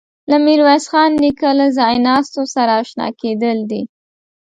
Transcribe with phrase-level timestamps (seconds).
[0.29, 3.81] له میرویس خان نیکه له ځایناستو سره آشنا کېدل دي.